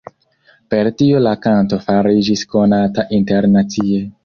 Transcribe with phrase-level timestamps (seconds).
[0.73, 4.05] Per tio la kanto fariĝis konata internacie.